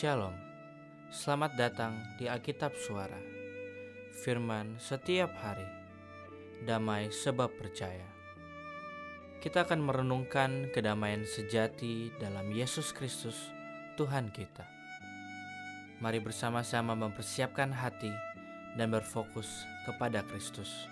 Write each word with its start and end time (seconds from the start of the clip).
Shalom, 0.00 0.32
selamat 1.12 1.60
datang 1.60 1.92
di 2.16 2.24
Alkitab 2.24 2.72
Suara. 2.72 3.20
Firman 4.24 4.80
setiap 4.80 5.28
hari, 5.44 5.68
damai 6.64 7.12
sebab 7.12 7.52
percaya. 7.60 8.08
Kita 9.44 9.68
akan 9.68 9.84
merenungkan 9.84 10.72
kedamaian 10.72 11.28
sejati 11.28 12.16
dalam 12.16 12.48
Yesus 12.48 12.96
Kristus, 12.96 13.52
Tuhan 14.00 14.32
kita. 14.32 14.64
Mari 16.00 16.24
bersama-sama 16.24 16.96
mempersiapkan 16.96 17.68
hati 17.68 18.08
dan 18.80 18.88
berfokus 18.88 19.68
kepada 19.84 20.24
Kristus. 20.24 20.88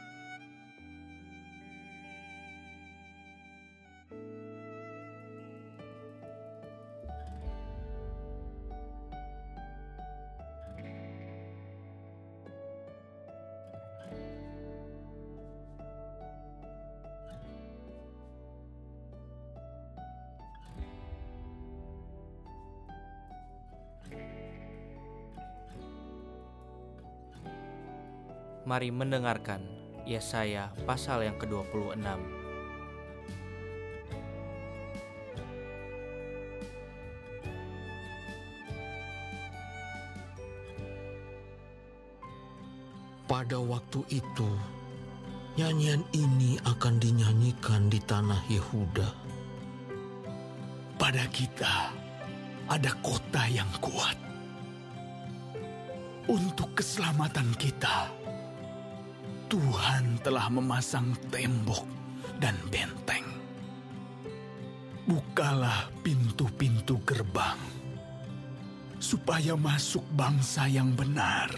Mari 28.68 28.92
mendengarkan 28.92 29.64
Yesaya 30.04 30.68
pasal 30.84 31.24
yang 31.24 31.40
ke-26. 31.40 32.04
Pada 43.24 43.56
waktu 43.56 44.04
itu, 44.12 44.51
nyanyian 45.56 46.04
ini 46.12 46.60
akan 46.68 47.00
dinyanyikan 47.00 47.88
di 47.88 48.04
tanah 48.04 48.45
Yehuda. 48.52 49.09
Pada 51.00 51.24
kita 51.32 51.88
ada 52.68 52.93
kota 53.00 53.48
yang 53.48 53.73
kuat. 53.80 54.21
Untuk 56.28 56.76
keselamatan 56.76 57.56
kita, 57.56 58.12
Tuhan 59.49 60.21
telah 60.21 60.52
memasang 60.52 61.16
tembok 61.32 61.88
dan 62.37 62.52
benteng. 62.68 63.24
Bukalah 65.09 65.88
pintu-pintu 66.05 67.00
gerbang, 67.09 67.56
supaya 69.00 69.56
masuk 69.56 70.05
bangsa 70.12 70.69
yang 70.69 70.93
benar 70.93 71.49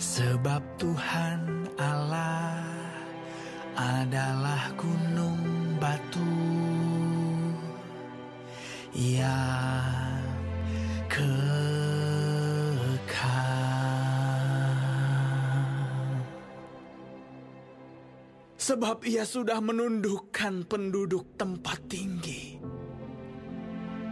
Sebab 0.00 0.64
Tuhan 0.80 1.61
Allah 1.82 2.62
adalah 3.74 4.70
gunung 4.78 5.42
batu 5.82 6.30
yang 8.94 10.22
kekal. 11.10 11.42
Sebab 18.62 19.02
ia 19.02 19.26
sudah 19.26 19.58
menundukkan 19.58 20.62
penduduk 20.70 21.34
tempat 21.34 21.82
tinggi. 21.90 22.62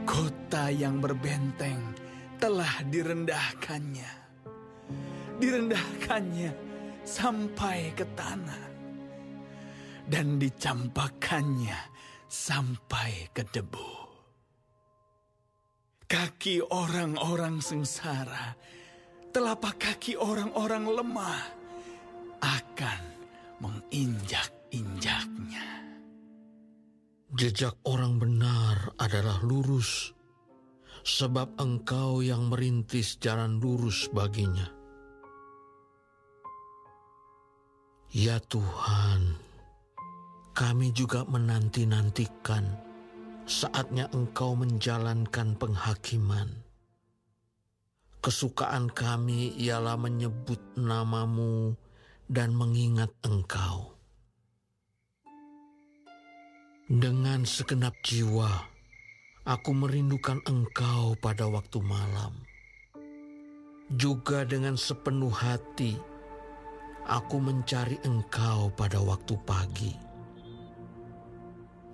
Kota 0.02 0.74
yang 0.74 0.98
berbenteng 0.98 1.94
telah 2.42 2.82
direndahkannya. 2.82 4.10
Direndahkannya 5.38 6.69
sampai 7.04 7.92
ke 7.96 8.04
tanah. 8.16 8.68
Dan 10.10 10.42
dicampakkannya 10.42 11.78
sampai 12.26 13.30
ke 13.30 13.46
debu. 13.46 14.10
Kaki 16.10 16.66
orang-orang 16.74 17.62
sengsara, 17.62 18.58
telapak 19.30 19.78
kaki 19.78 20.18
orang-orang 20.18 20.90
lemah 20.90 21.46
akan 22.42 23.02
menginjak-injaknya. 23.62 25.86
Jejak 27.30 27.78
orang 27.86 28.18
benar 28.18 28.90
adalah 28.98 29.38
lurus, 29.46 30.10
sebab 31.06 31.54
engkau 31.62 32.26
yang 32.26 32.50
merintis 32.50 33.14
jalan 33.22 33.62
lurus 33.62 34.10
baginya. 34.10 34.79
Ya 38.10 38.42
Tuhan, 38.42 39.38
kami 40.50 40.90
juga 40.90 41.22
menanti-nantikan 41.30 42.66
saatnya 43.46 44.10
engkau 44.10 44.58
menjalankan 44.58 45.54
penghakiman. 45.54 46.50
Kesukaan 48.18 48.90
kami 48.90 49.54
ialah 49.62 49.94
menyebut 49.94 50.58
namamu 50.74 51.78
dan 52.26 52.50
mengingat 52.50 53.14
engkau. 53.22 53.94
Dengan 56.90 57.46
segenap 57.46 57.94
jiwa, 58.02 58.50
aku 59.46 59.70
merindukan 59.70 60.42
engkau 60.50 61.14
pada 61.22 61.46
waktu 61.46 61.78
malam. 61.78 62.34
Juga 63.86 64.42
dengan 64.42 64.74
sepenuh 64.74 65.30
hati, 65.30 66.09
aku 67.10 67.42
mencari 67.42 67.98
engkau 68.06 68.70
pada 68.70 69.02
waktu 69.02 69.34
pagi. 69.42 69.94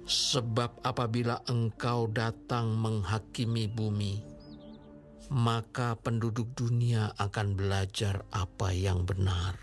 Sebab 0.07 0.85
apabila 0.85 1.41
engkau 1.49 2.07
datang 2.13 2.77
menghakimi 2.77 3.67
bumi, 3.67 4.23
maka 5.33 5.99
penduduk 5.99 6.55
dunia 6.55 7.11
akan 7.19 7.59
belajar 7.59 8.23
apa 8.31 8.71
yang 8.71 9.03
benar. 9.03 9.59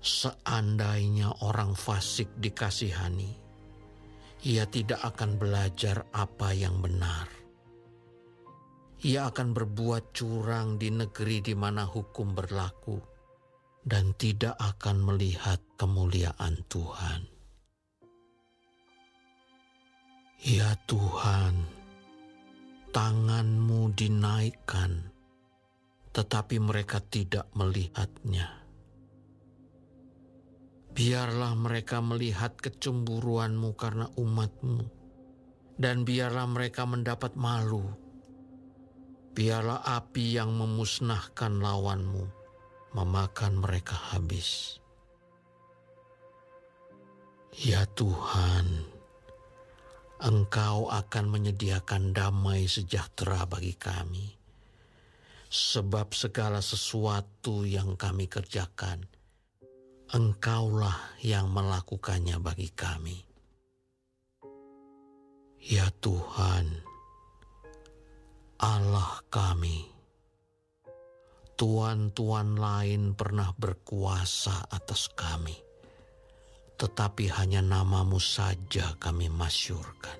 Seandainya 0.00 1.44
orang 1.44 1.76
fasik 1.76 2.32
dikasihani, 2.40 3.36
ia 4.48 4.64
tidak 4.64 5.04
akan 5.04 5.36
belajar 5.36 6.08
apa 6.16 6.56
yang 6.56 6.80
benar. 6.80 7.28
Ia 9.00 9.32
akan 9.32 9.56
berbuat 9.56 10.12
curang 10.12 10.76
di 10.76 10.92
negeri 10.92 11.40
di 11.40 11.56
mana 11.56 11.88
hukum 11.88 12.36
berlaku 12.36 13.00
dan 13.80 14.12
tidak 14.20 14.60
akan 14.60 15.00
melihat 15.00 15.56
kemuliaan 15.80 16.60
Tuhan. 16.68 17.24
Ya 20.44 20.76
Tuhan, 20.84 21.64
tanganmu 22.92 23.92
dinaikkan, 23.96 25.12
tetapi 26.12 26.60
mereka 26.60 27.00
tidak 27.00 27.48
melihatnya. 27.56 28.52
Biarlah 30.92 31.56
mereka 31.56 32.04
melihat 32.04 32.52
kecemburuanmu 32.56 33.72
karena 33.80 34.12
umatmu, 34.16 34.80
dan 35.80 36.04
biarlah 36.04 36.44
mereka 36.48 36.84
mendapat 36.84 37.32
malu. 37.36 38.09
Biarlah 39.30 39.86
api 39.86 40.34
yang 40.36 40.50
memusnahkan 40.58 41.62
lawanmu 41.62 42.26
memakan 42.94 43.62
mereka 43.62 43.94
habis. 43.94 44.82
Ya 47.54 47.86
Tuhan, 47.94 48.86
Engkau 50.20 50.90
akan 50.90 51.26
menyediakan 51.30 52.10
damai 52.10 52.66
sejahtera 52.66 53.46
bagi 53.46 53.74
kami. 53.78 54.34
Sebab 55.50 56.14
segala 56.14 56.62
sesuatu 56.62 57.66
yang 57.66 57.98
kami 57.98 58.30
kerjakan, 58.30 59.02
Engkaulah 60.10 61.22
yang 61.22 61.50
melakukannya 61.54 62.38
bagi 62.42 62.70
kami. 62.74 63.18
Ya 65.62 65.86
Tuhan, 66.02 66.82
Allah 68.60 69.24
kami, 69.32 69.88
tuan-tuan 71.56 72.60
lain 72.60 73.16
pernah 73.16 73.52
berkuasa 73.56 74.68
atas 74.68 75.08
kami 75.16 75.70
tetapi 76.80 77.28
hanya 77.36 77.60
namamu 77.60 78.16
saja 78.16 78.96
kami 78.96 79.28
masyurkan. 79.28 80.16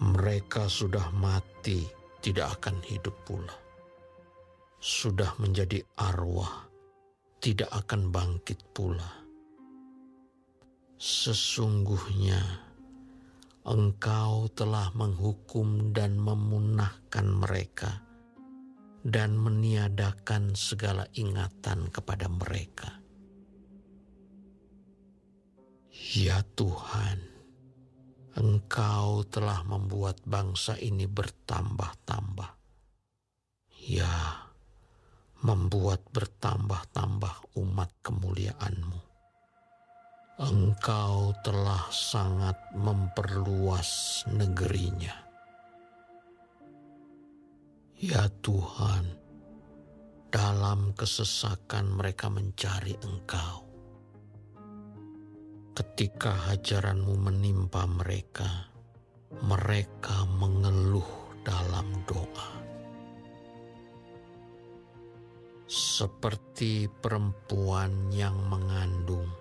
Mereka 0.00 0.64
sudah 0.64 1.12
mati, 1.12 1.84
tidak 2.24 2.56
akan 2.58 2.80
hidup 2.88 3.12
pula. 3.28 3.52
Sudah 4.80 5.36
menjadi 5.36 5.84
arwah, 6.00 6.64
tidak 7.36 7.68
akan 7.84 8.08
bangkit 8.08 8.64
pula. 8.72 9.12
Sesungguhnya 10.96 12.40
engkau 13.62 14.50
telah 14.56 14.90
menghukum 14.96 15.94
dan 15.94 16.18
memunahkan 16.18 17.26
mereka 17.28 18.02
dan 19.02 19.34
meniadakan 19.38 20.54
segala 20.54 21.06
ingatan 21.14 21.90
kepada 21.90 22.26
mereka 22.26 23.02
Ya 26.12 26.40
Tuhan, 26.56 27.20
Engkau 28.32 29.28
telah 29.28 29.60
membuat 29.64 30.24
bangsa 30.24 30.80
ini 30.80 31.04
bertambah-tambah. 31.04 32.48
Ya, 33.92 34.48
membuat 35.44 36.00
bertambah-tambah 36.16 37.60
umat 37.60 37.92
kemuliaan-Mu. 38.00 39.11
Engkau 40.40 41.36
telah 41.44 41.84
sangat 41.92 42.56
memperluas 42.72 44.22
negerinya. 44.32 45.16
Ya 47.98 48.30
Tuhan, 48.40 49.18
dalam 50.32 50.96
kesesakan 50.96 51.92
mereka 51.98 52.32
mencari 52.32 52.96
Engkau 53.04 53.72
Ketika 55.72 56.52
hajaranmu 56.52 57.16
menimpa 57.16 57.88
mereka, 57.88 58.68
mereka 59.40 60.28
mengeluh 60.36 61.32
dalam 61.40 61.88
doa. 62.04 62.60
Seperti 65.64 66.92
perempuan 66.92 68.12
yang 68.12 68.36
mengandung, 68.52 69.32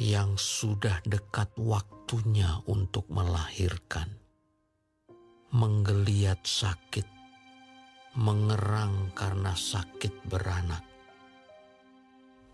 yang 0.00 0.40
sudah 0.40 1.04
dekat 1.04 1.52
waktunya 1.60 2.64
untuk 2.64 3.04
melahirkan, 3.12 4.08
menggeliat 5.52 6.40
sakit, 6.40 7.04
mengerang 8.16 9.12
karena 9.12 9.52
sakit 9.52 10.24
beranak. 10.24 10.80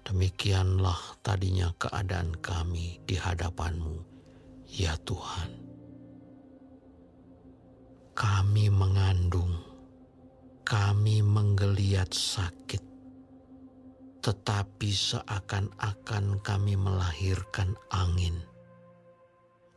Demikianlah 0.02 1.22
tadinya 1.22 1.70
keadaan 1.78 2.34
kami 2.43 2.98
di 3.06 3.14
hadapanmu, 3.14 3.94
ya 4.66 4.98
Tuhan. 5.06 5.50
Kami 8.10 8.75
mengandung, 8.75 9.54
kami 10.66 11.22
menggeliat 11.22 12.10
sakit, 12.10 12.82
tetapi 14.26 14.90
seakan-akan 14.90 16.43
kami 16.43 16.75
melahirkan 16.75 17.78
angin. 17.94 18.43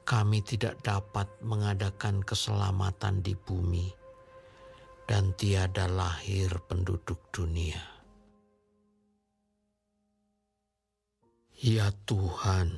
Kami 0.01 0.42
tidak 0.42 0.81
dapat 0.81 1.30
mengadakan 1.46 2.25
keselamatan 2.25 3.22
di 3.22 3.38
bumi, 3.38 3.94
dan 5.06 5.38
tiada 5.38 5.86
lahir 5.86 6.50
penduduk 6.66 7.30
dunia. 7.30 7.78
Ya 11.62 11.94
Tuhan, 12.10 12.74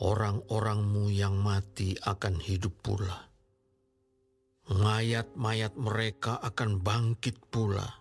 orang-orangmu 0.00 1.12
yang 1.12 1.36
mati 1.36 2.00
akan 2.00 2.40
hidup 2.40 2.72
pula. 2.80 3.28
Mayat-mayat 4.72 5.76
mereka 5.76 6.40
akan 6.40 6.80
bangkit 6.80 7.36
pula. 7.52 7.99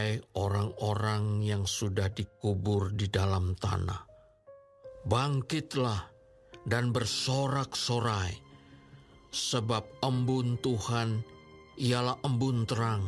Hai 0.00 0.16
orang-orang 0.32 1.44
yang 1.44 1.68
sudah 1.68 2.08
dikubur 2.08 2.88
di 2.96 3.12
dalam 3.12 3.52
tanah, 3.52 4.00
bangkitlah 5.04 6.08
dan 6.64 6.88
bersorak-sorai, 6.88 8.32
sebab 9.28 10.00
embun 10.00 10.56
Tuhan 10.64 11.20
ialah 11.76 12.16
embun 12.24 12.64
terang 12.64 13.04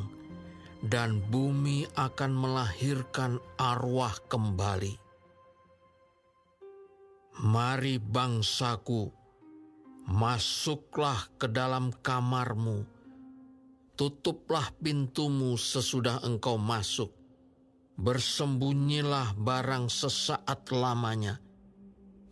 dan 0.85 1.25
bumi 1.33 1.89
akan 1.97 2.33
melahirkan 2.37 3.41
arwah 3.57 4.13
kembali. 4.29 4.93
Mari 7.41 7.97
bangsaku, 8.05 9.09
masuklah 10.13 11.25
ke 11.41 11.49
dalam 11.49 11.89
kamarmu, 12.05 12.85
tutuplah 13.97 14.73
pintumu 14.81 15.57
sesudah 15.57 16.25
engkau 16.25 16.57
masuk, 16.57 17.13
bersembunyilah 17.97 19.37
barang 19.37 19.89
sesaat 19.93 20.73
lamanya, 20.73 21.41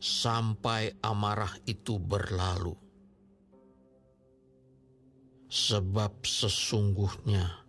sampai 0.01 0.97
amarah 1.05 1.53
itu 1.69 2.01
berlalu. 2.01 2.73
Sebab 5.51 6.23
sesungguhnya 6.23 7.61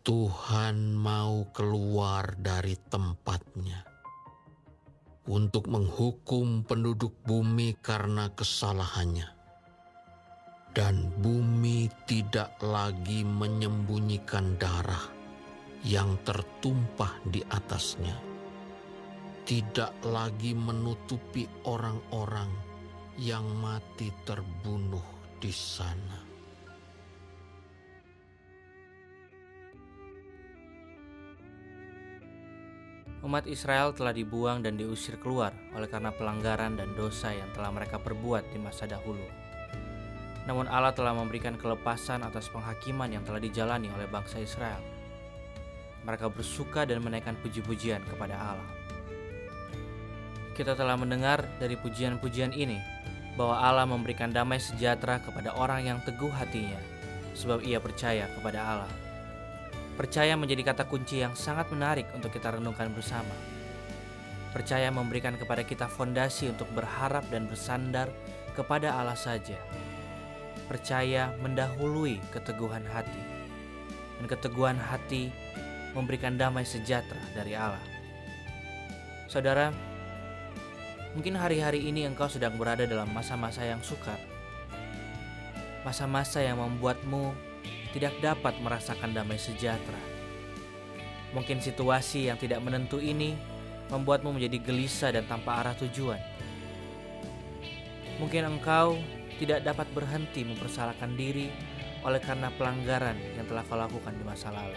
Tuhan 0.00 0.96
mau 0.96 1.48
keluar 1.52 2.36
dari 2.40 2.76
tempatnya 2.88 3.84
untuk 5.24 5.68
menghukum 5.68 6.64
penduduk 6.64 7.16
bumi 7.24 7.76
karena 7.80 8.28
kesalahannya. 8.32 9.33
Dan 10.74 11.06
bumi 11.22 11.86
tidak 12.02 12.58
lagi 12.58 13.22
menyembunyikan 13.22 14.58
darah 14.58 15.06
yang 15.86 16.18
tertumpah 16.26 17.14
di 17.30 17.38
atasnya. 17.46 18.18
Tidak 19.46 20.02
lagi 20.10 20.50
menutupi 20.50 21.46
orang-orang 21.70 22.50
yang 23.22 23.46
mati 23.62 24.10
terbunuh 24.26 25.38
di 25.38 25.54
sana. 25.54 26.34
umat 33.24 33.48
Israel 33.48 33.96
telah 33.96 34.12
dibuang 34.12 34.60
dan 34.60 34.76
diusir 34.76 35.16
keluar 35.16 35.56
oleh 35.72 35.88
karena 35.88 36.12
pelanggaran 36.12 36.76
dan 36.76 36.92
dosa 36.92 37.32
yang 37.32 37.48
telah 37.56 37.72
mereka 37.72 37.96
perbuat 37.96 38.52
di 38.52 38.60
masa 38.60 38.84
dahulu. 38.84 39.43
Namun 40.44 40.68
Allah 40.68 40.92
telah 40.92 41.16
memberikan 41.16 41.56
kelepasan 41.56 42.20
atas 42.20 42.52
penghakiman 42.52 43.08
yang 43.08 43.24
telah 43.24 43.40
dijalani 43.40 43.88
oleh 43.88 44.04
bangsa 44.04 44.40
Israel. 44.40 44.80
Mereka 46.04 46.28
bersuka 46.28 46.84
dan 46.84 47.00
menaikkan 47.00 47.32
puji-pujian 47.40 48.04
kepada 48.04 48.36
Allah. 48.36 48.70
Kita 50.52 50.76
telah 50.76 50.94
mendengar 51.00 51.42
dari 51.56 51.74
pujian-pujian 51.80 52.52
ini 52.52 52.76
bahwa 53.34 53.58
Allah 53.58 53.88
memberikan 53.88 54.30
damai 54.30 54.62
sejahtera 54.62 55.18
kepada 55.18 55.56
orang 55.56 55.82
yang 55.82 55.98
teguh 56.04 56.30
hatinya, 56.30 56.78
sebab 57.34 57.64
ia 57.66 57.82
percaya 57.82 58.30
kepada 58.30 58.60
Allah. 58.62 58.92
Percaya 59.94 60.34
menjadi 60.38 60.74
kata 60.74 60.86
kunci 60.86 61.22
yang 61.22 61.34
sangat 61.34 61.70
menarik 61.70 62.06
untuk 62.14 62.30
kita 62.30 62.54
renungkan 62.54 62.90
bersama. 62.94 63.34
Percaya 64.54 64.90
memberikan 64.94 65.34
kepada 65.34 65.66
kita 65.66 65.90
fondasi 65.90 66.54
untuk 66.54 66.70
berharap 66.74 67.26
dan 67.30 67.50
bersandar 67.50 68.06
kepada 68.54 68.94
Allah 68.94 69.18
saja. 69.18 69.58
Percaya 70.64 71.32
mendahului 71.44 72.20
keteguhan 72.32 72.84
hati. 72.88 73.22
Dan 74.20 74.26
keteguhan 74.30 74.80
hati 74.80 75.28
memberikan 75.92 76.34
damai 76.34 76.66
sejahtera 76.66 77.20
dari 77.36 77.54
Allah. 77.54 77.82
Saudara, 79.30 79.70
mungkin 81.14 81.38
hari-hari 81.38 81.86
ini 81.86 82.06
engkau 82.06 82.26
sedang 82.26 82.58
berada 82.58 82.86
dalam 82.86 83.10
masa-masa 83.10 83.62
yang 83.62 83.82
sukar. 83.82 84.18
Masa-masa 85.86 86.40
yang 86.40 86.58
membuatmu 86.58 87.34
tidak 87.94 88.16
dapat 88.18 88.58
merasakan 88.58 89.14
damai 89.14 89.38
sejahtera. 89.38 90.00
Mungkin 91.34 91.62
situasi 91.62 92.30
yang 92.30 92.38
tidak 92.38 92.62
menentu 92.62 92.98
ini 93.02 93.34
membuatmu 93.90 94.34
menjadi 94.34 94.58
gelisah 94.62 95.10
dan 95.14 95.26
tanpa 95.26 95.62
arah 95.62 95.74
tujuan. 95.78 96.18
Mungkin 98.22 98.46
engkau 98.46 98.98
tidak 99.38 99.66
dapat 99.66 99.90
berhenti 99.90 100.46
mempersalahkan 100.46 101.14
diri 101.18 101.50
oleh 102.04 102.20
karena 102.20 102.52
pelanggaran 102.54 103.16
yang 103.34 103.48
telah 103.48 103.64
kau 103.64 103.80
lakukan 103.80 104.12
di 104.14 104.24
masa 104.24 104.52
lalu. 104.52 104.76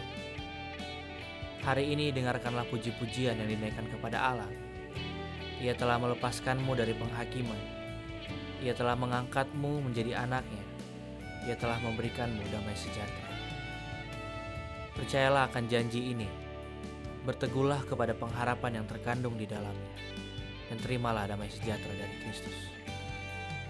Hari 1.68 1.84
ini 1.92 2.16
dengarkanlah 2.16 2.64
puji-pujian 2.72 3.36
yang 3.36 3.50
dinaikkan 3.52 3.92
kepada 3.92 4.24
Allah. 4.24 4.52
Ia 5.60 5.76
telah 5.76 6.00
melepaskanmu 6.00 6.72
dari 6.80 6.96
penghakiman. 6.96 7.60
Ia 8.64 8.72
telah 8.72 8.96
mengangkatmu 8.96 9.84
menjadi 9.84 10.24
anaknya. 10.24 10.64
Ia 11.44 11.60
telah 11.60 11.76
memberikanmu 11.84 12.40
damai 12.48 12.78
sejahtera. 12.78 13.36
Percayalah 14.96 15.52
akan 15.52 15.68
janji 15.68 16.16
ini. 16.16 16.30
Berteguhlah 17.28 17.84
kepada 17.84 18.16
pengharapan 18.16 18.80
yang 18.82 18.88
terkandung 18.88 19.36
di 19.36 19.44
dalamnya. 19.44 19.94
Dan 20.72 20.80
terimalah 20.80 21.28
damai 21.28 21.52
sejahtera 21.52 21.92
dari 22.00 22.16
Kristus. 22.24 22.77